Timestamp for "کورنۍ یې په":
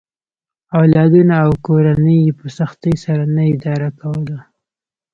1.65-2.47